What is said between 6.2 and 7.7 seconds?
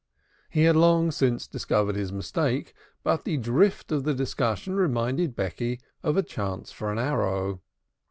chance for an arrow.